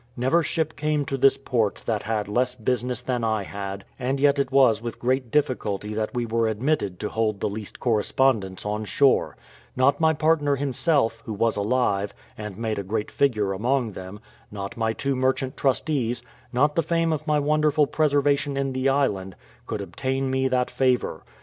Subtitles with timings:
[0.17, 4.39] Never ship came to this port that had less business than I had, and yet
[4.39, 8.83] it was with great difficulty that we were admitted to hold the least correspondence on
[8.85, 9.37] shore:
[9.75, 14.19] not my partner himself, who was alive, and made a great figure among them,
[14.49, 19.35] not my two merchant trustees, not the fame of my wonderful preservation in the island,
[19.67, 21.21] could obtain me that favour.